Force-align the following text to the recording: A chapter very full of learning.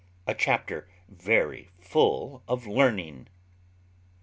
A 0.25 0.33
chapter 0.33 0.89
very 1.09 1.69
full 1.79 2.41
of 2.47 2.65
learning. 2.65 3.27